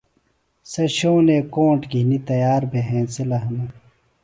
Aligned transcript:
سےۡ 0.71 0.91
شونٹے 0.97 1.37
کونٹ 1.53 1.81
گھِنیۡ 1.91 2.23
تیار 2.27 2.61
بھےۡ 2.71 2.87
ہِنسِلہ 2.89 3.37
ہِنہ 3.43 3.65